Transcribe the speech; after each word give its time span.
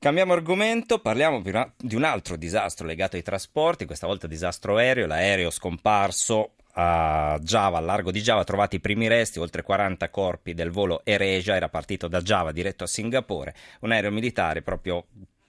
Cambiamo 0.00 0.32
argomento, 0.32 0.98
parliamo 0.98 1.42
di 1.76 1.94
un 1.94 2.04
altro 2.04 2.36
disastro 2.36 2.86
legato 2.86 3.16
ai 3.16 3.22
trasporti, 3.22 3.84
questa 3.84 4.06
volta 4.06 4.26
disastro 4.26 4.78
aereo, 4.78 5.06
l'aereo 5.06 5.50
scomparso 5.50 6.52
a 6.72 7.38
Java, 7.42 7.76
al 7.76 7.84
largo 7.84 8.10
di 8.10 8.22
Java, 8.22 8.42
trovati 8.42 8.76
i 8.76 8.80
primi 8.80 9.08
resti, 9.08 9.38
oltre 9.38 9.62
40 9.62 10.08
corpi 10.08 10.54
del 10.54 10.70
volo 10.70 11.02
Ereja, 11.04 11.54
era 11.54 11.68
partito 11.68 12.08
da 12.08 12.22
Java 12.22 12.50
diretto 12.50 12.84
a 12.84 12.86
Singapore, 12.86 13.54
un 13.80 13.92
aereo 13.92 14.10
militare 14.10 14.62
proprio 14.62 15.04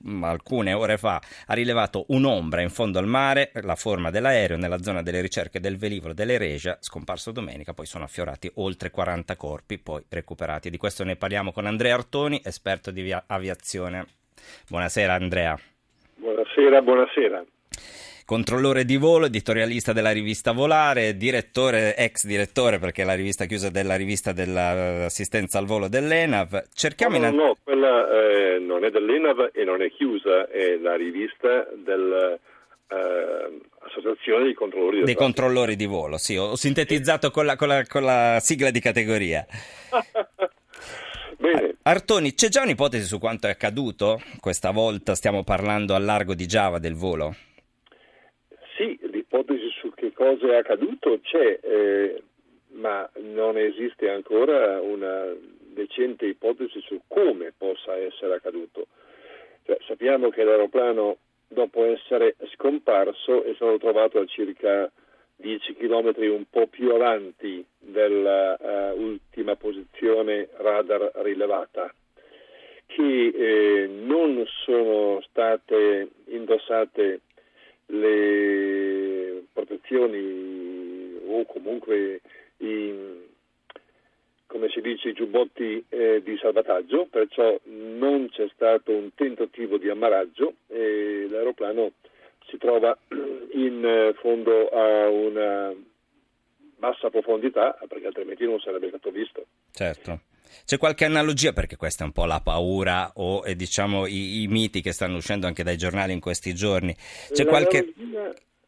mm, 0.06 0.22
alcune 0.26 0.74
ore 0.74 0.98
fa 0.98 1.22
ha 1.46 1.54
rilevato 1.54 2.04
un'ombra 2.10 2.60
in 2.60 2.72
fondo 2.72 3.00
al 3.00 3.08
mare, 3.08 3.54
la 3.62 3.76
forma 3.76 4.10
dell'aereo 4.10 4.58
nella 4.58 4.82
zona 4.82 5.02
delle 5.02 5.22
ricerche 5.22 5.62
del 5.62 5.78
velivolo 5.78 6.12
dell'Ereja, 6.12 6.78
scomparso 6.82 7.32
domenica, 7.32 7.74
poi 7.74 7.86
sono 7.86 8.04
affiorati 8.04 8.52
oltre 8.56 8.92
40 8.92 9.34
corpi, 9.38 9.78
poi 9.78 10.04
recuperati. 10.10 10.70
Di 10.70 10.76
questo 10.76 11.06
ne 11.06 11.16
parliamo 11.16 11.54
con 11.54 11.68
Andrea 11.68 11.96
Artoni, 11.96 12.42
esperto 12.44 12.92
di 12.92 13.16
aviazione. 13.28 14.20
Buonasera 14.70 15.14
Andrea. 15.14 15.60
Buonasera, 16.16 16.82
buonasera 16.82 17.44
controllore 18.32 18.86
di 18.86 18.96
volo, 18.96 19.26
editorialista 19.26 19.92
della 19.92 20.12
rivista 20.12 20.54
Volare, 20.54 21.18
direttore, 21.18 21.98
ex 21.98 22.26
direttore 22.26 22.80
perché 22.80 23.02
è 23.02 23.06
la 23.06 23.14
rivista 23.14 23.44
chiusa 23.44 23.70
della 23.70 23.98
rivista 23.98 24.32
dell'assistenza 24.32 25.58
al 25.58 25.66
volo 25.66 25.90
dell'ENAV. 25.90 26.68
Cerchiamo 26.74 27.18
no, 27.18 27.30
no, 27.30 27.36
no 27.36 27.58
quella 27.62 28.10
eh, 28.10 28.58
non 28.60 28.86
è 28.86 28.90
dell'ENAV 28.90 29.50
e 29.52 29.66
non 29.66 29.82
è 29.82 29.92
chiusa, 29.92 30.48
è 30.48 30.78
la 30.78 30.96
rivista 30.96 31.68
dell'Associazione 31.76 34.40
eh, 34.40 34.44
dei 34.46 34.54
controllori 34.54 35.00
di, 35.00 35.04
dei 35.04 35.16
controllori 35.16 35.76
di 35.76 35.86
volo. 35.86 36.18
Sì, 36.18 36.38
ho 36.38 36.56
sintetizzato 36.56 37.32
con 37.32 37.46
la, 37.46 37.58
con 37.58 37.68
la, 37.68 37.84
con 37.86 38.04
la 38.04 38.38
sigla 38.40 38.72
di 38.72 38.80
categoria. 38.80 39.46
Bene. 41.42 41.78
Artoni, 41.82 42.36
c'è 42.36 42.50
già 42.50 42.62
un'ipotesi 42.62 43.04
su 43.04 43.18
quanto 43.18 43.48
è 43.48 43.50
accaduto? 43.50 44.22
Questa 44.40 44.70
volta 44.70 45.16
stiamo 45.16 45.44
parlando 45.44 45.96
al 45.96 46.04
largo 46.04 46.36
di 46.36 46.46
Java 46.46 46.78
del 46.78 46.94
volo? 46.94 47.34
Sì, 48.78 49.00
l'ipotesi 49.12 49.68
su 49.80 49.92
che 49.96 50.14
cosa 50.14 50.50
è 50.50 50.58
accaduto 50.58 51.20
c'è, 51.24 51.60
eh, 51.64 52.24
ma 52.74 53.10
non 53.34 53.58
esiste 53.58 54.08
ancora 54.12 54.80
una 54.82 55.34
decente 55.74 56.28
ipotesi 56.28 56.80
su 56.82 57.02
come 57.08 57.52
possa 57.58 57.98
essere 57.98 58.36
accaduto. 58.36 58.86
Cioè, 59.66 59.80
sappiamo 59.88 60.30
che 60.30 60.44
l'aeroplano, 60.44 61.18
dopo 61.48 61.86
essere 61.86 62.36
scomparso, 62.54 63.44
è 63.46 63.54
stato 63.56 63.80
trovato 63.80 64.20
a 64.20 64.26
circa 64.28 64.92
10 65.42 65.76
km 65.76 66.14
un 66.32 66.46
po' 66.50 66.68
più 66.68 66.94
avanti 66.94 67.66
dell'ultima 67.80 69.52
uh, 69.54 69.58
posizione 69.58 70.48
radar 70.58 71.12
rilevata, 71.16 71.94
che 72.86 73.28
eh, 73.28 73.88
non 73.88 74.46
sono 74.64 75.22
state 75.22 76.10
indossate 76.28 77.22
le 77.88 79.44
protezioni 79.52 81.20
o 81.26 81.46
comunque 81.46 82.22
i, 82.58 82.94
come 84.48 84.70
si 84.70 84.82
dice, 84.82 85.10
i 85.10 85.14
giubbotti 85.14 85.84
eh, 85.90 86.22
di 86.24 86.38
salvataggio, 86.38 87.08
perciò 87.10 87.58
non 87.64 88.30
c'è 88.30 88.48
stato 88.54 88.92
un 88.92 89.14
tentativo 89.16 89.78
di 89.78 89.90
ammaraggio 89.90 90.56
e 90.68 91.28
l'aeroplano 91.30 91.92
si 92.52 92.58
trova 92.58 92.96
in 93.54 94.14
fondo 94.20 94.68
a 94.68 95.08
una 95.08 95.74
bassa 96.78 97.10
profondità, 97.10 97.78
perché 97.88 98.08
altrimenti 98.08 98.46
non 98.46 98.60
sarebbe 98.60 98.90
stato 98.90 99.10
visto. 99.12 99.46
Certo. 99.72 100.22
C'è 100.66 100.78
qualche 100.78 101.06
analogia, 101.06 101.54
perché 101.54 101.78
questa 101.78 102.04
è 102.04 102.08
un 102.08 102.12
po' 102.12 102.26
la 102.26 102.42
paura 102.44 103.12
o 103.16 103.44
eh, 103.46 103.56
diciamo 103.56 104.06
i, 104.06 104.42
i, 104.42 104.48
miti 104.48 104.82
che 104.82 104.92
stanno 104.92 105.18
uscendo 105.18 105.48
anche 105.48 105.64
dai 105.64 105.78
giornali 105.78 106.12
in 106.12 106.20
questi 106.20 106.54
giorni. 106.54 106.94
C'è 107.32 107.46
qualche... 107.46 107.94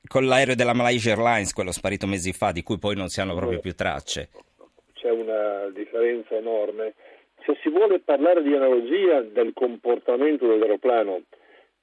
Con 0.05 0.25
l'aereo 0.25 0.55
della 0.55 0.73
Malaysia 0.73 1.13
Airlines, 1.13 1.53
quello 1.53 1.71
sparito 1.71 2.05
mesi 2.07 2.33
fa, 2.33 2.51
di 2.51 2.61
cui 2.61 2.77
poi 2.77 2.93
non 2.95 3.07
si 3.07 3.21
hanno 3.21 3.35
proprio 3.35 3.59
più 3.59 3.73
tracce. 3.73 4.29
C'è 4.93 5.09
una 5.09 5.69
differenza 5.73 6.35
enorme. 6.35 6.93
Se 7.45 7.57
si 7.61 7.69
vuole 7.69 7.99
parlare 7.99 8.43
di 8.43 8.53
analogia 8.53 9.21
del 9.21 9.53
comportamento 9.53 10.45
dell'aeroplano 10.45 11.21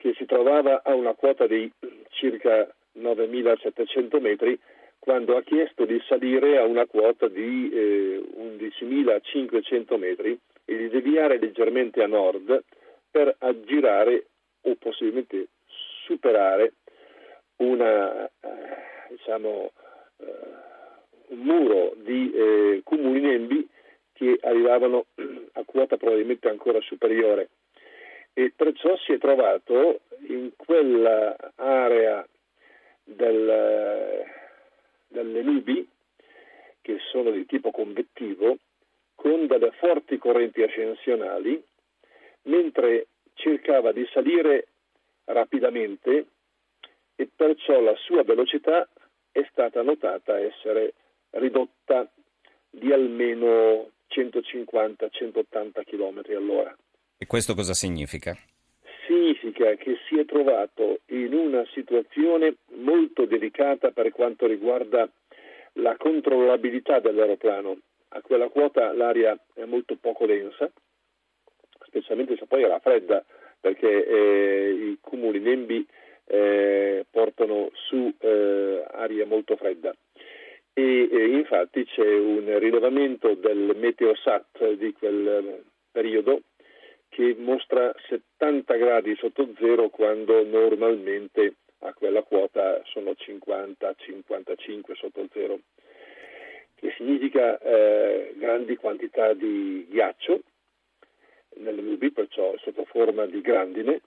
che 0.01 0.15
si 0.17 0.25
trovava 0.25 0.81
a 0.83 0.95
una 0.95 1.13
quota 1.13 1.47
di 1.47 1.71
circa 2.09 2.67
9.700 2.99 4.19
metri, 4.19 4.59
quando 4.99 5.37
ha 5.37 5.43
chiesto 5.43 5.85
di 5.85 6.01
salire 6.09 6.57
a 6.57 6.65
una 6.65 6.87
quota 6.87 7.29
di 7.29 7.71
eh, 7.71 8.23
11.500 8.35 9.99
metri 9.99 10.39
e 10.65 10.77
di 10.77 10.89
deviare 10.89 11.39
leggermente 11.39 12.03
a 12.03 12.07
nord 12.07 12.65
per 13.11 13.35
aggirare 13.41 14.27
o 14.63 14.75
possibilmente 14.77 15.49
superare 16.07 16.73
una, 17.57 18.25
eh, 18.25 18.31
diciamo, 19.11 19.71
eh, 20.17 20.25
un 21.29 21.39
muro 21.41 21.93
di 21.97 22.33
eh, 22.33 22.81
cumuli 22.85 23.21
nembi 23.21 23.69
che 24.15 24.39
arrivavano 24.41 25.05
a 25.53 25.63
quota 25.67 25.99
probabilmente 25.99 26.49
ancora 26.49 26.81
superiore 26.81 27.51
e 28.41 28.55
perciò 28.57 28.97
si 28.97 29.13
è 29.13 29.19
trovato 29.19 30.01
in 30.29 30.53
quell'area 30.57 32.27
del 33.05 34.25
dalle 35.09 35.43
nubi, 35.43 35.87
che 36.81 36.99
sono 37.11 37.31
di 37.31 37.45
tipo 37.45 37.71
convettivo, 37.71 38.57
con 39.15 39.47
delle 39.47 39.73
forti 39.73 40.17
correnti 40.17 40.63
ascensionali, 40.63 41.63
mentre 42.43 43.09
cercava 43.35 43.93
di 43.93 44.09
salire 44.13 44.69
rapidamente 45.25 46.27
e 47.17 47.29
perciò 47.35 47.81
la 47.81 47.95
sua 47.97 48.23
velocità 48.23 48.89
è 49.33 49.47
stata 49.51 49.83
notata 49.83 50.39
essere 50.39 50.95
ridotta 51.31 52.09
di 52.71 52.91
almeno 52.91 53.91
150-180 54.09 55.85
km 55.85 56.23
all'ora. 56.37 56.75
E 57.23 57.27
questo 57.27 57.55
cosa 57.55 57.75
significa? 57.75 58.35
significa 59.07 59.75
che 59.75 59.99
si 60.09 60.19
è 60.19 60.25
trovato 60.25 61.01
in 61.07 61.35
una 61.35 61.65
situazione 61.73 62.57
molto 62.77 63.27
delicata 63.27 63.91
per 63.91 64.11
quanto 64.13 64.47
riguarda 64.47 65.09
la 65.75 65.97
controllabilità 65.97 67.01
dell'aeroplano. 67.01 67.79
A 68.13 68.21
quella 68.23 68.49
quota 68.49 68.93
l'aria 68.93 69.39
è 69.55 69.65
molto 69.65 69.97
poco 70.01 70.27
densa, 70.27 70.71
specialmente 71.87 72.37
se 72.37 72.47
poi 72.47 72.63
era 72.63 72.79
fredda, 72.79 73.25
perché 73.61 74.07
eh, 74.07 74.71
i 74.71 74.99
cumuli 75.01 75.41
nembi 75.41 75.87
eh, 76.27 77.05
portano 77.11 77.71
su 77.75 78.13
eh, 78.19 78.85
aria 78.93 79.27
molto 79.27 79.57
fredda. 79.57 79.95
E 80.73 81.09
infatti 81.33 81.85
c'è 81.85 82.17
un 82.17 82.59
rilevamento 82.59 83.35
del 83.35 83.77
Meteosat 83.77 84.73
di 84.75 84.93
quel 84.93 85.63
periodo 85.91 86.43
che 87.11 87.35
mostra 87.37 87.93
70 88.09 88.75
gradi 88.77 89.15
sotto 89.17 89.53
zero 89.59 89.89
quando 89.91 90.45
normalmente 90.45 91.57
a 91.81 91.93
quella 91.93 92.23
quota 92.23 92.81
sono 92.87 93.11
50-55 93.11 94.95
sotto 94.95 95.29
zero, 95.33 95.59
che 96.77 96.95
significa 96.97 97.59
eh, 97.59 98.33
grandi 98.37 98.77
quantità 98.77 99.33
di 99.35 99.87
ghiaccio 99.91 100.43
nelle 101.57 101.83
nubi, 101.83 102.13
perciò 102.13 102.55
sotto 102.59 102.85
forma 102.85 103.27
di 103.27 103.41
grandine, 103.41 104.01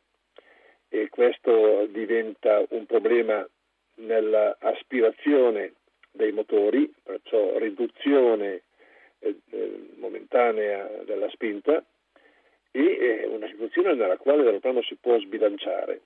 e 0.87 1.09
questo 1.09 1.85
diventa 1.87 2.63
un 2.69 2.85
problema 2.85 3.45
nell'aspirazione 3.95 5.73
dei 6.11 6.31
motori, 6.31 6.91
perciò 7.03 7.57
riduzione 7.57 8.61
eh, 9.19 9.35
eh 9.49 9.81
momentanea 9.97 10.87
della 11.05 11.29
spinta 11.29 11.83
e 12.73 13.21
è 13.21 13.27
una 13.27 13.47
situazione 13.47 13.93
nella 13.93 14.17
quale 14.17 14.43
l'aeroplano 14.43 14.81
si 14.81 14.97
può 14.99 15.17
sbilanciare. 15.19 16.01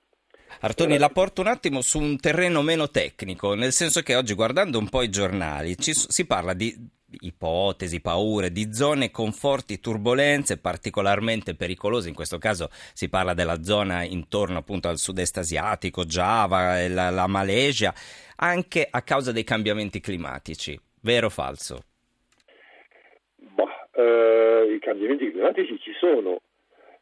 Artoni, 0.60 0.98
la 0.98 1.08
porto 1.08 1.40
un 1.40 1.46
attimo 1.46 1.80
su 1.82 1.98
un 1.98 2.18
terreno 2.18 2.62
meno 2.62 2.88
tecnico, 2.88 3.54
nel 3.54 3.72
senso 3.72 4.02
che 4.02 4.14
oggi 4.14 4.34
guardando 4.34 4.78
un 4.78 4.88
po' 4.88 5.02
i 5.02 5.10
giornali 5.10 5.76
ci, 5.76 5.92
si 5.94 6.26
parla 6.26 6.52
di 6.52 6.74
ipotesi, 7.20 8.00
paure, 8.00 8.50
di 8.50 8.72
zone 8.72 9.10
con 9.10 9.32
forti 9.32 9.80
turbulenze 9.80 10.58
particolarmente 10.58 11.54
pericolose, 11.54 12.08
in 12.08 12.14
questo 12.14 12.38
caso 12.38 12.68
si 12.92 13.08
parla 13.08 13.34
della 13.34 13.62
zona 13.62 14.02
intorno 14.02 14.58
appunto 14.58 14.88
al 14.88 14.98
sud-est 14.98 15.38
asiatico, 15.38 16.04
Java, 16.04 16.86
la, 16.88 17.10
la 17.10 17.26
Malesia, 17.26 17.94
anche 18.36 18.86
a 18.90 19.02
causa 19.02 19.32
dei 19.32 19.44
cambiamenti 19.44 20.00
climatici, 20.00 20.78
vero 21.00 21.26
o 21.26 21.30
falso? 21.30 21.82
Boh, 23.36 23.68
eh, 23.94 24.74
I 24.74 24.78
cambiamenti 24.80 25.30
climatici 25.30 25.78
ci 25.80 25.92
sono, 25.98 26.40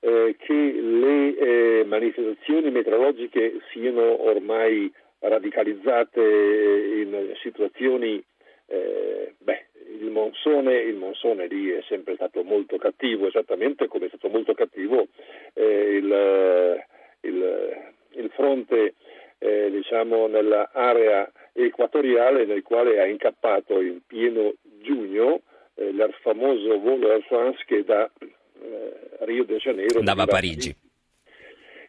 eh, 0.01 0.37
che 0.39 0.53
le 0.53 1.37
eh, 1.37 1.85
manifestazioni 1.85 2.71
meteorologiche 2.71 3.61
siano 3.73 4.27
ormai 4.29 4.93
radicalizzate 5.19 6.21
in 6.21 7.35
situazioni 7.43 8.23
eh, 8.67 9.35
beh, 9.39 9.67
il 10.01 10.11
monsone, 10.11 10.75
il 10.75 10.97
monsone 10.97 11.47
lì 11.47 11.71
è 11.71 11.83
sempre 11.89 12.15
stato 12.15 12.43
molto 12.43 12.77
cattivo, 12.77 13.27
esattamente 13.27 13.87
come 13.89 14.07
è 14.07 14.09
stato 14.09 14.29
molto 14.29 14.55
cattivo 14.55 15.07
eh, 15.55 15.97
il, 15.97 16.85
il, 17.21 17.93
il, 18.11 18.31
fronte 18.31 18.95
eh, 19.39 19.71
diciamo, 19.71 20.27
nell'area 20.27 21.31
equatoriale 21.53 22.45
nel 22.45 22.63
quale 22.63 23.01
ha 23.01 23.07
incappato 23.07 23.81
in 23.81 24.01
pieno 24.07 24.55
giugno 24.81 25.43
eh, 25.75 25.89
il 25.89 26.15
famoso 26.21 26.79
volo 26.79 27.11
Air 27.11 27.23
France 27.23 27.63
che 27.67 27.85
da 27.85 28.11
eh, 28.19 28.36
Rio 29.26 29.44
de 29.44 29.58
Janeiro 29.58 29.99
andava 29.99 30.23
a 30.23 30.26
Parigi. 30.26 30.75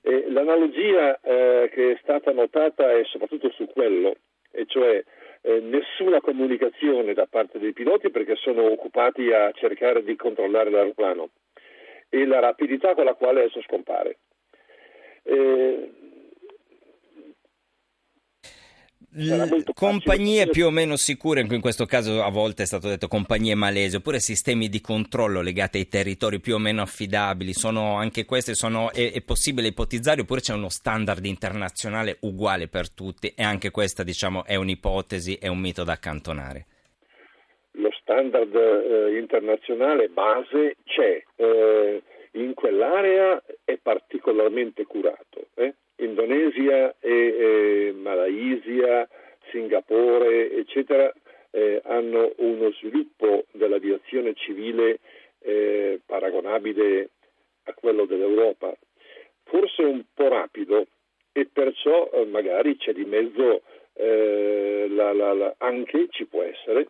E 0.01 0.25
l'analogia 0.29 1.19
eh, 1.21 1.69
che 1.73 1.91
è 1.91 1.99
stata 2.01 2.31
notata 2.31 2.91
è 2.91 3.03
soprattutto 3.05 3.49
su 3.51 3.65
quello, 3.67 4.15
e 4.51 4.65
cioè 4.65 5.03
eh, 5.41 5.59
nessuna 5.59 6.19
comunicazione 6.19 7.13
da 7.13 7.27
parte 7.27 7.59
dei 7.59 7.73
piloti 7.73 8.09
perché 8.09 8.35
sono 8.35 8.63
occupati 8.71 9.31
a 9.31 9.51
cercare 9.51 10.03
di 10.03 10.15
controllare 10.15 10.69
l'aeroplano 10.69 11.29
e 12.09 12.25
la 12.25 12.39
rapidità 12.39 12.93
con 12.95 13.05
la 13.05 13.13
quale 13.13 13.43
esso 13.43 13.61
scompare. 13.61 14.17
Eh, 15.23 15.91
compagnie 19.74 20.48
più 20.48 20.68
o 20.68 20.69
meno 20.69 20.95
sicure, 20.95 21.42
in 21.42 21.62
questo 21.62 21.86
caso 21.86 22.21
a 22.24 22.30
volte 22.30 22.63
è 22.63 22.65
stato 22.65 22.88
detto 22.88 23.07
compagnie 23.07 23.56
malesi, 23.56 23.95
oppure 23.95 24.19
sistemi 24.19 24.68
di 24.69 24.81
controllo 24.81 25.42
legati 25.42 25.77
ai 25.77 25.88
territori 25.88 26.39
più 26.39 26.56
o 26.56 26.59
meno 26.59 26.81
affidabili, 26.81 27.54
sono 27.54 27.95
anche 27.95 28.25
queste, 28.25 28.54
sono, 28.54 28.92
è, 28.92 29.12
è, 29.12 29.21
possibile 29.21 29.69
ipotizzare 29.69 30.21
oppure 30.21 30.42
c'è 30.42 30.54
uno 30.54 30.69
standard 30.69 31.25
internazionale 31.25 32.18
uguale 32.21 32.68
per 32.68 32.92
tutti 32.92 33.33
e 33.36 33.44
anche 33.44 33.71
questa 33.71 34.04
diciamo 34.04 34.45
è 34.45 34.56
un'ipotesi, 34.56 35.36
è 35.36 35.48
un 35.48 35.59
mito 35.59 35.83
da 35.83 35.94
accantonare? 35.94 36.65
Lo 37.71 37.89
standard 38.00 38.54
eh, 38.56 39.18
internazionale 39.18 40.09
base 40.09 40.75
c'è, 40.83 41.24
eh, 41.36 42.01
in 42.33 42.54
quell'area 42.54 43.42
è 43.63 43.77
particolarmente 43.81 44.86
curato. 44.86 45.48
Eh? 45.56 45.74
Indonesia 45.97 46.95
e 46.99 47.09
eh, 47.09 47.94
Malaysia, 47.94 49.07
Singapore, 49.51 50.51
eccetera, 50.51 51.11
eh, 51.51 51.81
hanno 51.85 52.33
uno 52.38 52.71
sviluppo 52.73 53.45
dell'aviazione 53.51 54.33
civile 54.35 54.99
eh, 55.39 55.99
paragonabile 56.05 57.09
a 57.63 57.73
quello 57.73 58.05
dell'Europa, 58.05 58.75
forse 59.44 59.81
un 59.83 60.03
po' 60.13 60.27
rapido 60.27 60.88
e 61.31 61.47
perciò 61.51 62.09
eh, 62.11 62.25
magari 62.25 62.77
c'è 62.77 62.94
di 62.94 63.05
mezzo 63.05 63.61
eh, 63.94 64.88
la, 64.89 65.13
la, 65.13 65.33
la, 65.33 65.55
anche, 65.57 66.07
ci 66.09 66.25
può 66.25 66.44
essere, 66.44 66.88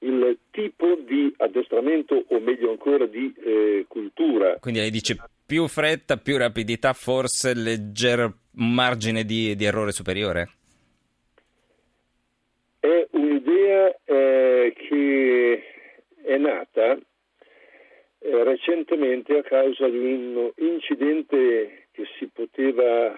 il 0.00 0.38
tipo 0.50 0.96
di 0.96 1.32
addestramento 1.38 2.24
o 2.28 2.40
meglio 2.40 2.70
ancora 2.70 3.06
di 3.06 3.32
eh, 3.38 3.84
cultura. 3.88 4.58
Quindi 4.58 4.80
lei 4.80 4.90
dice 4.90 5.16
più 5.52 5.68
fretta, 5.68 6.16
più 6.16 6.38
rapidità, 6.38 6.94
forse 6.94 7.52
leggero 7.52 8.36
margine 8.52 9.22
di, 9.22 9.54
di 9.54 9.66
errore 9.66 9.92
superiore? 9.92 10.48
È 12.80 13.06
un'idea 13.10 13.94
eh, 14.02 14.72
che 14.74 15.62
è 16.24 16.38
nata 16.38 16.92
eh, 16.94 18.44
recentemente 18.44 19.36
a 19.36 19.42
causa 19.42 19.86
di 19.90 19.98
un 19.98 20.50
incidente 20.56 21.88
che 21.90 22.04
si 22.18 22.30
poteva 22.32 23.14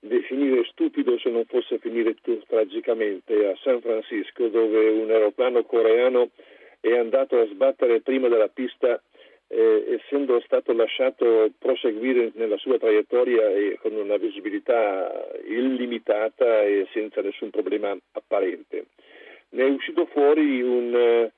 definire 0.00 0.62
stupido 0.64 1.18
se 1.18 1.30
non 1.30 1.46
fosse 1.46 1.78
finire 1.78 2.16
tutto 2.16 2.44
tragicamente 2.48 3.46
a 3.46 3.56
San 3.62 3.80
Francisco 3.80 4.48
dove 4.48 4.90
un 4.90 5.10
aeroplano 5.10 5.62
coreano 5.62 6.28
è 6.80 6.98
andato 6.98 7.40
a 7.40 7.46
sbattere 7.46 8.02
prima 8.02 8.28
della 8.28 8.48
pista 8.48 9.00
eh, 9.48 9.98
essendo 10.00 10.40
stato 10.40 10.72
lasciato 10.72 11.50
proseguire 11.58 12.32
nella 12.34 12.58
sua 12.58 12.78
traiettoria 12.78 13.48
e 13.48 13.78
con 13.80 13.94
una 13.94 14.16
visibilità 14.16 15.26
illimitata 15.46 16.62
e 16.62 16.86
senza 16.92 17.22
nessun 17.22 17.50
problema 17.50 17.96
apparente. 18.12 18.86
Ne 19.50 19.66
è 19.66 19.70
uscito 19.70 20.06
fuori 20.06 20.60
un, 20.60 21.30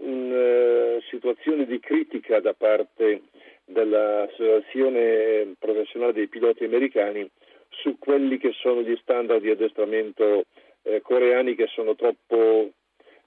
una 0.00 1.00
situazione 1.08 1.64
di 1.66 1.78
critica 1.78 2.40
da 2.40 2.54
parte 2.54 3.22
dell'Associazione 3.64 5.54
professionale 5.58 6.12
dei 6.12 6.26
piloti 6.26 6.64
americani 6.64 7.28
su 7.68 7.98
quelli 7.98 8.38
che 8.38 8.52
sono 8.52 8.82
gli 8.82 8.96
standard 9.00 9.40
di 9.40 9.50
addestramento 9.50 10.46
eh, 10.82 11.00
coreani 11.02 11.54
che 11.54 11.66
sono 11.68 11.94
troppo 11.94 12.70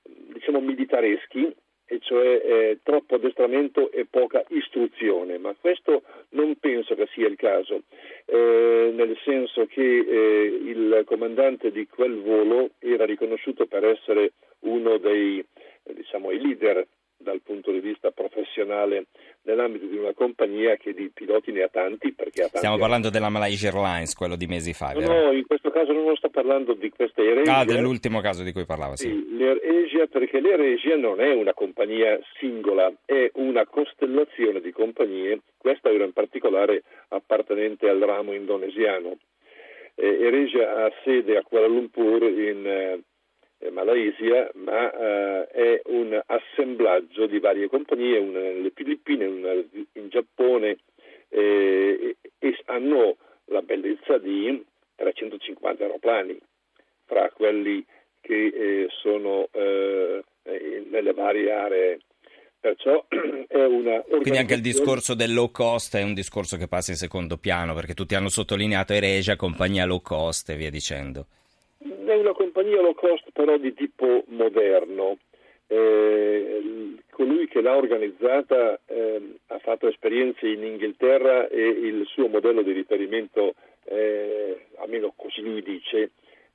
diciamo 0.01 0.59
militareschi 0.59 1.53
e 1.91 1.99
cioè 1.99 2.41
eh, 2.41 2.79
troppo 2.83 3.15
addestramento 3.15 3.91
e 3.91 4.05
poca 4.09 4.41
istruzione, 4.47 5.37
ma 5.37 5.53
questo 5.59 6.03
non 6.29 6.55
penso 6.57 6.95
che 6.95 7.05
sia 7.11 7.27
il 7.27 7.35
caso, 7.35 7.81
eh, 8.27 8.91
nel 8.93 9.17
senso 9.25 9.65
che 9.65 9.81
eh, 9.81 10.59
il 10.63 11.03
comandante 11.05 11.69
di 11.69 11.85
quel 11.87 12.21
volo 12.21 12.69
era 12.79 13.03
riconosciuto 13.03 13.65
per 13.65 13.83
essere 13.83 14.31
uno 14.59 14.99
dei 14.99 15.45
diciamo, 15.83 16.31
leader 16.31 16.87
dal 17.21 17.41
punto 17.41 17.71
di 17.71 17.79
vista 17.79 18.11
professionale 18.11 19.07
nell'ambito 19.43 19.85
di 19.85 19.97
una 19.97 20.13
compagnia 20.13 20.75
che 20.75 20.93
di 20.93 21.09
piloti 21.13 21.51
ne 21.51 21.63
ha 21.63 21.67
tanti. 21.67 22.13
Perché 22.13 22.41
ha 22.41 22.43
tanti 22.43 22.57
Stiamo 22.57 22.77
parlando 22.77 23.09
della 23.09 23.29
Malaysia 23.29 23.69
Airlines, 23.69 24.15
quello 24.15 24.35
di 24.35 24.47
mesi 24.47 24.73
fa. 24.73 24.91
No, 24.93 25.05
no, 25.05 25.31
in 25.31 25.45
questo 25.45 25.69
caso 25.69 25.91
non 25.91 26.15
sto 26.15 26.29
parlando 26.29 26.73
di 26.73 26.89
questa 26.89 27.21
AirAsia. 27.21 27.57
Ah, 27.57 27.65
dell'ultimo 27.65 28.21
caso 28.21 28.43
di 28.43 28.51
cui 28.51 28.65
parlava, 28.65 28.95
sì. 28.95 29.07
sì 29.07 29.37
L'AirAsia, 29.37 30.07
perché 30.07 30.39
l'AirAsia 30.39 30.97
non 30.97 31.21
è 31.21 31.33
una 31.33 31.53
compagnia 31.53 32.19
singola, 32.39 32.91
è 33.05 33.31
una 33.35 33.65
costellazione 33.65 34.61
di 34.61 34.71
compagnie, 34.71 35.39
questa 35.57 35.89
era 35.89 36.03
in 36.03 36.13
particolare 36.13 36.83
appartenente 37.09 37.87
al 37.89 37.99
ramo 37.99 38.33
indonesiano. 38.33 39.17
Eh, 39.95 40.25
AirAsia 40.25 40.85
ha 40.85 40.91
sede 41.03 41.37
a 41.37 41.43
Kuala 41.43 41.67
Lumpur 41.67 42.23
in 42.23 42.65
eh, 42.65 42.99
Malaysia, 43.91 44.49
ma 44.55 44.91
eh, 44.91 45.47
è 45.47 45.81
un 45.85 46.19
assemblaggio 46.25 47.27
di 47.27 47.39
varie 47.39 47.67
compagnie, 47.67 48.17
una 48.17 48.39
nelle 48.39 48.71
Filippine, 48.73 49.25
una 49.25 49.51
in 49.51 50.07
Giappone, 50.09 50.77
eh, 51.27 52.15
e 52.39 52.57
hanno 52.65 53.17
la 53.45 53.61
bellezza 53.61 54.17
di 54.17 54.63
350 54.95 55.83
aeroplani, 55.83 56.39
fra 57.05 57.29
quelli 57.31 57.85
che 58.21 58.45
eh, 58.45 58.87
sono 59.01 59.49
eh, 59.51 60.23
nelle 60.89 61.13
varie 61.13 61.51
aree. 61.51 61.99
Perciò 62.61 63.05
è 63.47 63.63
una 63.63 64.01
Quindi 64.01 64.37
anche 64.37 64.53
il 64.53 64.61
discorso 64.61 65.15
del 65.15 65.33
low 65.33 65.51
cost 65.51 65.97
è 65.97 66.03
un 66.03 66.13
discorso 66.13 66.57
che 66.57 66.67
passa 66.67 66.91
in 66.91 66.97
secondo 66.97 67.37
piano, 67.37 67.73
perché 67.73 67.93
tutti 67.93 68.15
hanno 68.15 68.29
sottolineato 68.29 68.93
Eregia, 68.93 69.35
compagnia 69.35 69.85
low 69.85 70.01
cost 70.01 70.49
e 70.49 70.55
via 70.55 70.69
dicendo. 70.69 71.25
È 72.11 72.15
una 72.15 72.33
compagnia 72.33 72.81
low 72.81 72.93
cost 72.93 73.23
però 73.31 73.55
di 73.55 73.73
tipo 73.73 74.25
moderno. 74.27 75.17
Eh, 75.67 76.97
colui 77.09 77.47
che 77.47 77.61
l'ha 77.61 77.77
organizzata 77.77 78.77
eh, 78.85 79.35
ha 79.47 79.59
fatto 79.59 79.87
esperienze 79.87 80.45
in 80.45 80.61
Inghilterra 80.61 81.47
e 81.47 81.65
il 81.65 82.05
suo 82.07 82.27
modello 82.27 82.63
di 82.63 82.73
riferimento, 82.73 83.53
eh, 83.85 84.65
almeno 84.79 85.13
così 85.15 85.41
lui 85.41 85.63
dice, 85.63 86.11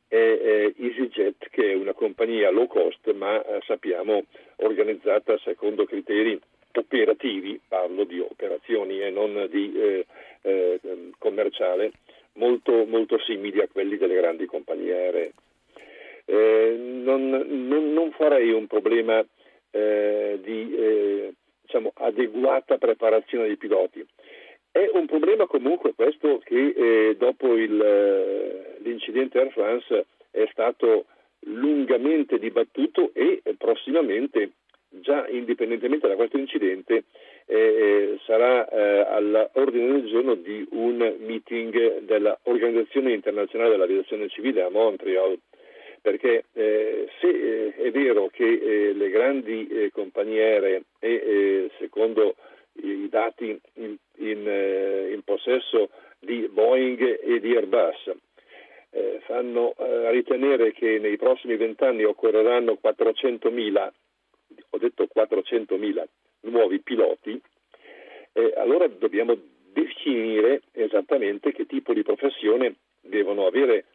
è, 0.06 0.74
EasyJet 0.76 1.48
che 1.48 1.70
è 1.70 1.74
una 1.74 1.94
compagnia 1.94 2.50
low 2.50 2.66
cost 2.66 3.10
ma 3.14 3.42
eh, 3.42 3.60
sappiamo 3.64 4.24
organizzata 4.56 5.38
secondo 5.38 5.86
criteri 5.86 6.38
operativi, 6.72 7.58
parlo 7.66 8.04
di 8.04 8.20
operazioni 8.20 9.00
e 9.00 9.08
non 9.08 9.48
di 9.50 9.72
eh, 9.74 10.06
eh, 10.42 10.80
commerciale, 11.16 11.92
molto, 12.34 12.84
molto 12.84 13.18
simili 13.20 13.62
a 13.62 13.68
quelli 13.72 13.96
delle 13.96 14.16
grandi 14.16 14.44
compagnie 14.44 14.92
aeree. 14.92 15.32
Eh, 16.28 16.76
non, 17.04 17.28
non, 17.28 17.92
non, 17.92 18.10
farei 18.10 18.50
un 18.50 18.66
problema 18.66 19.24
eh, 19.70 20.40
di 20.42 20.74
eh, 20.74 21.34
diciamo, 21.62 21.92
adeguata 21.94 22.78
preparazione 22.78 23.46
dei 23.46 23.56
piloti. 23.56 24.04
È 24.72 24.90
un 24.92 25.06
problema 25.06 25.46
comunque 25.46 25.94
questo 25.94 26.40
che 26.44 26.74
eh, 26.76 27.16
dopo 27.16 27.54
il, 27.54 27.76
l'incidente 28.78 29.38
Air 29.38 29.52
France 29.52 30.06
è 30.32 30.48
stato 30.50 31.06
lungamente 31.46 32.40
dibattuto 32.40 33.12
e 33.14 33.40
prossimamente 33.56 34.50
già 34.88 35.28
indipendentemente 35.28 36.08
da 36.08 36.16
questo 36.16 36.38
incidente 36.38 37.04
sarà 38.24 38.68
all'ordine 39.08 39.92
del 39.92 40.08
giorno 40.08 40.34
di 40.34 40.66
un 40.72 41.14
meeting 41.20 42.00
dell'Organizzazione 42.00 43.12
internazionale 43.12 43.70
dell'aviazione 43.70 44.28
civile 44.28 44.62
a 44.62 44.70
Montreal 44.70 45.38
perché 46.06 46.44
eh, 46.52 47.08
se 47.18 47.26
eh, 47.26 47.74
è 47.74 47.90
vero 47.90 48.28
che 48.28 48.44
eh, 48.44 48.92
le 48.92 49.10
grandi 49.10 49.66
eh, 49.66 49.90
compagnie 49.90 50.40
aeree 50.40 50.82
e 51.00 51.68
secondo 51.80 52.36
i 52.74 53.08
dati 53.08 53.60
in, 53.72 53.96
in, 54.18 55.08
in, 55.10 55.20
possesso 55.24 55.90
di 56.20 56.48
Boeing 56.48 57.18
e 57.20 57.40
di 57.40 57.56
Airbus 57.56 58.12
fanno 59.24 59.74
eh, 59.76 60.12
ritenere 60.12 60.72
che 60.72 61.00
nei 61.00 61.16
prossimi 61.16 61.56
vent'anni 61.56 62.04
occorreranno 62.04 62.78
400.000, 62.80 63.90
ho 64.70 64.78
detto 64.78 65.08
400.000 65.12 66.04
nuovi 66.42 66.78
piloti, 66.82 67.40
eh, 68.32 68.52
allora 68.56 68.86
dobbiamo 68.86 69.36
definire 69.72 70.62
esattamente 70.70 71.50
che 71.50 71.66
tipo 71.66 71.92
di 71.92 72.04
professione 72.04 72.76
devono 73.00 73.46
avere 73.46 73.85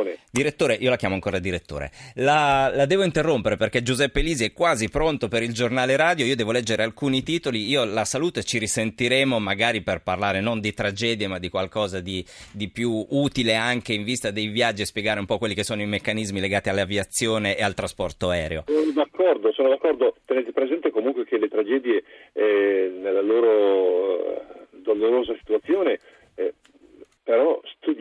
persone. 0.00 0.18
Direttore, 0.30 0.74
io 0.74 0.90
la 0.90 0.96
chiamo 0.96 1.14
ancora 1.14 1.38
direttore. 1.38 1.90
La, 2.16 2.70
la, 2.74 2.86
devo 2.86 3.02
interrompere 3.02 3.56
perché 3.56 3.82
Giuseppe 3.82 4.20
Lisi 4.20 4.44
è 4.44 4.52
quasi 4.52 4.88
pronto 4.88 5.28
per 5.28 5.42
il 5.42 5.52
giornale 5.52 5.96
radio. 5.96 6.24
Io 6.24 6.36
devo 6.36 6.52
leggere 6.52 6.82
alcuni 6.82 7.22
titoli. 7.22 7.68
Io 7.68 7.84
la 7.84 8.04
saluto 8.04 8.38
e 8.38 8.44
ci 8.44 8.58
risentiremo 8.58 9.38
magari 9.38 9.82
per 9.82 10.02
parlare 10.02 10.40
non 10.40 10.60
di 10.60 10.72
tragedie, 10.72 11.28
ma 11.28 11.38
di 11.38 11.48
qualcosa 11.48 12.00
di, 12.00 12.24
di 12.52 12.68
più 12.68 13.04
utile 13.10 13.54
anche 13.54 13.92
in 13.92 14.04
vista 14.04 14.30
dei 14.30 14.48
viaggi 14.48 14.82
e 14.82 14.86
spiegare 14.86 15.20
un 15.20 15.26
po' 15.26 15.38
quelli 15.38 15.54
che 15.54 15.64
sono 15.64 15.82
i 15.82 15.86
meccanismi 15.86 16.40
legati 16.40 16.68
all'aviazione 16.68 17.56
e 17.56 17.62
al 17.62 17.74
trasporto 17.74 18.30
aereo. 18.30 18.64
Sono 18.66 18.92
d'accordo, 18.92 19.52
sono 19.52 19.68
d'accordo. 19.68 20.14
Tenete 20.24 20.52
presente 20.52 20.90
comunque 20.90 21.24
che 21.24 21.38
le 21.38 21.48
tragedie 21.48 22.02
eh, 22.32 22.92
nella 23.00 23.20
loro 23.20 24.36
eh, 24.36 24.42
dolorosa 24.82 25.34
situazione 25.38 25.98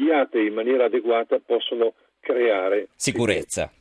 studiate 0.09 0.39
in 0.39 0.53
maniera 0.53 0.85
adeguata 0.85 1.39
possono 1.45 1.93
creare 2.19 2.87
sicurezza. 2.95 3.71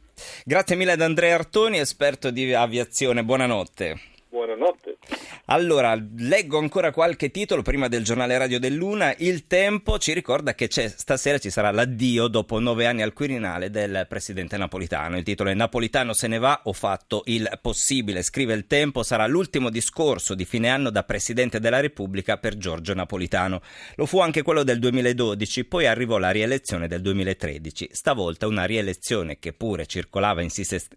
Grazie 0.45 0.77
mille 0.77 0.93
ad 0.93 1.01
Andrea 1.01 1.35
Artoni, 1.35 1.79
esperto 1.79 2.31
di 2.31 2.53
aviazione. 2.53 3.25
Buonanotte. 3.25 3.99
Buonanotte. 4.29 4.99
Allora, 5.47 5.99
leggo 6.17 6.59
ancora 6.59 6.93
qualche 6.93 7.31
titolo 7.31 7.63
prima 7.63 7.89
del 7.89 8.05
giornale 8.05 8.37
radio 8.39 8.59
dell'Una. 8.59 9.15
Il 9.19 9.47
Tempo 9.47 9.99
ci 9.99 10.13
ricorda 10.13 10.55
che 10.55 10.69
stasera 10.71 11.39
ci 11.39 11.51
sarà 11.51 11.71
l'addio 11.71 12.29
dopo 12.29 12.59
nove 12.59 12.87
anni 12.87 13.03
al 13.03 13.13
Quirinale 13.13 13.71
del 13.71 14.07
presidente 14.09 14.57
Napolitano. 14.57 15.17
Il 15.17 15.25
titolo 15.25 15.51
è 15.51 15.55
Napolitano 15.55 16.13
se 16.13 16.27
ne 16.29 16.39
va, 16.39 16.61
ho 16.65 16.73
fatto 16.73 17.23
il 17.27 17.59
possibile. 17.61 18.23
Scrive 18.23 18.55
il 18.55 18.67
Tempo, 18.67 19.03
sarà 19.03 19.27
l'ultimo 19.27 19.71
discorso 19.71 20.35
di 20.35 20.45
fine 20.45 20.69
anno 20.69 20.91
da 20.91 21.03
presidente 21.03 21.61
della 21.61 21.81
Repubblica 21.81 22.37
per 22.37 22.57
Giorgio 22.57 22.95
Napolitano. 22.95 23.61
Lo 23.97 24.07
fu 24.07 24.21
anche 24.21 24.43
quello 24.43 24.63
del 24.63 24.79
2012, 24.79 25.65
poi 25.65 25.87
arrivò 25.87 26.19
la 26.19 26.31
rielezione 26.31 26.89
del 26.89 27.01
2013. 27.01 27.89
Stavolta 27.93 28.47
una 28.47 28.65
rielezione 28.65 29.39
che 29.39 29.53
pure 29.53 29.87
circolava 29.87 30.45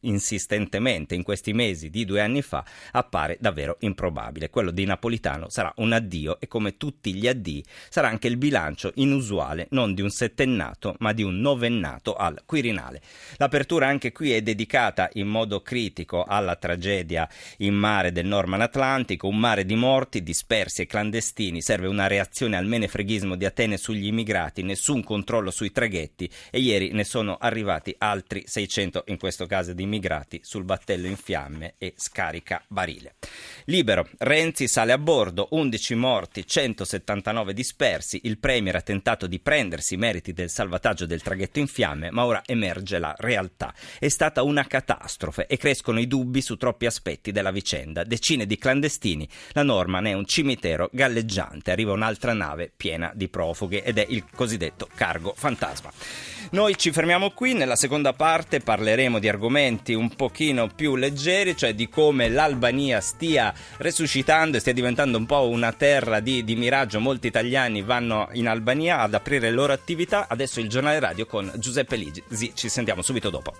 insistentemente 0.01 1.15
in 1.15 1.23
questi 1.23 1.53
mesi 1.53 1.89
di 1.89 2.05
due 2.05 2.21
anni 2.21 2.41
fa 2.41 2.63
appare 2.91 3.37
davvero 3.39 3.77
improbabile 3.79 4.20
probabile. 4.21 4.49
Quello 4.49 4.71
di 4.71 4.85
Napolitano 4.85 5.49
sarà 5.49 5.73
un 5.77 5.91
addio 5.91 6.39
e 6.39 6.47
come 6.47 6.77
tutti 6.77 7.13
gli 7.15 7.27
addii 7.27 7.63
sarà 7.89 8.07
anche 8.07 8.27
il 8.27 8.37
bilancio 8.37 8.91
inusuale 8.95 9.67
non 9.71 9.93
di 9.93 10.01
un 10.01 10.09
settennato 10.09 10.95
ma 10.99 11.11
di 11.13 11.23
un 11.23 11.39
novennato 11.39 12.13
al 12.13 12.43
Quirinale. 12.45 13.01
L'apertura 13.37 13.87
anche 13.87 14.11
qui 14.11 14.31
è 14.31 14.41
dedicata 14.41 15.09
in 15.13 15.27
modo 15.27 15.61
critico 15.61 16.23
alla 16.23 16.55
tragedia 16.55 17.27
in 17.57 17.73
mare 17.73 18.11
del 18.11 18.25
Norman 18.25 18.61
Atlantico, 18.61 19.27
un 19.27 19.37
mare 19.37 19.65
di 19.65 19.75
morti 19.75 20.21
dispersi 20.21 20.83
e 20.83 20.85
clandestini, 20.85 21.61
serve 21.61 21.87
una 21.87 22.07
reazione 22.07 22.57
al 22.57 22.67
menefreghismo 22.67 23.35
di 23.35 23.45
Atene 23.45 23.77
sugli 23.77 24.05
immigrati, 24.05 24.61
nessun 24.61 25.03
controllo 25.03 25.49
sui 25.49 25.71
traghetti 25.71 26.29
e 26.51 26.59
ieri 26.59 26.91
ne 26.91 27.03
sono 27.03 27.37
arrivati 27.39 27.95
altri 27.97 28.43
600 28.45 29.05
in 29.07 29.17
questo 29.17 29.45
caso 29.45 29.73
di 29.73 29.83
immigrati 29.83 30.41
sul 30.43 30.63
battello 30.63 31.07
in 31.07 31.15
fiamme 31.15 31.75
e 31.77 31.93
scarica 31.95 32.63
barile. 32.67 33.15
Libero, 33.65 34.00
Renzi 34.19 34.67
sale 34.67 34.91
a 34.91 34.97
bordo, 34.97 35.47
11 35.51 35.95
morti, 35.95 36.45
179 36.45 37.53
dispersi. 37.53 38.21
Il 38.23 38.37
Premier 38.37 38.75
ha 38.75 38.81
tentato 38.81 39.27
di 39.27 39.39
prendersi 39.39 39.95
i 39.95 39.97
meriti 39.97 40.33
del 40.33 40.49
salvataggio 40.49 41.05
del 41.05 41.21
traghetto 41.21 41.59
in 41.59 41.67
fiamme, 41.67 42.11
ma 42.11 42.25
ora 42.25 42.41
emerge 42.45 42.99
la 42.99 43.15
realtà. 43.17 43.73
È 43.99 44.07
stata 44.07 44.43
una 44.43 44.65
catastrofe 44.65 45.47
e 45.47 45.57
crescono 45.57 45.99
i 45.99 46.07
dubbi 46.07 46.41
su 46.41 46.57
troppi 46.57 46.85
aspetti 46.85 47.31
della 47.31 47.51
vicenda. 47.51 48.03
Decine 48.03 48.45
di 48.45 48.57
clandestini, 48.57 49.27
la 49.51 49.63
Norman 49.63 50.07
è 50.07 50.13
un 50.13 50.25
cimitero 50.25 50.89
galleggiante. 50.91 51.71
Arriva 51.71 51.93
un'altra 51.93 52.33
nave 52.33 52.71
piena 52.75 53.11
di 53.13 53.29
profughi 53.29 53.79
ed 53.79 53.97
è 53.97 54.05
il 54.07 54.25
cosiddetto 54.33 54.87
cargo 54.95 55.33
fantasma. 55.35 55.91
Noi 56.51 56.77
ci 56.77 56.91
fermiamo 56.91 57.31
qui, 57.31 57.53
nella 57.53 57.77
seconda 57.77 58.11
parte 58.11 58.59
parleremo 58.59 59.19
di 59.19 59.29
argomenti 59.29 59.93
un 59.93 60.13
pochino 60.15 60.67
più 60.67 60.97
leggeri, 60.97 61.55
cioè 61.55 61.73
di 61.73 61.87
come 61.87 62.27
l'Albania 62.27 62.99
stia 62.99 63.53
resuscitando 63.91 64.57
e 64.57 64.59
stia 64.61 64.73
diventando 64.73 65.17
un 65.17 65.25
po' 65.25 65.47
una 65.49 65.73
terra 65.73 66.19
di, 66.21 66.43
di 66.43 66.55
miraggio. 66.55 66.99
Molti 66.99 67.27
italiani 67.27 67.81
vanno 67.81 68.29
in 68.31 68.47
Albania 68.47 68.99
ad 68.99 69.13
aprire 69.13 69.49
le 69.49 69.51
loro 69.51 69.73
attività. 69.73 70.27
Adesso 70.27 70.59
il 70.59 70.69
giornale 70.69 70.99
radio 70.99 71.25
con 71.25 71.51
Giuseppe 71.55 71.97
Ligi. 71.97 72.23
Ci 72.53 72.69
sentiamo 72.69 73.01
subito 73.01 73.29
dopo. 73.29 73.53